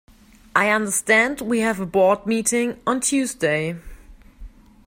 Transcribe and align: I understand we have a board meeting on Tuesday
I 0.55 0.71
understand 0.71 1.41
we 1.41 1.59
have 1.59 1.79
a 1.79 1.85
board 1.85 2.25
meeting 2.25 2.81
on 2.87 3.01
Tuesday 3.01 3.75